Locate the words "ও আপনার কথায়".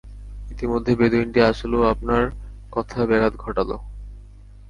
1.75-3.07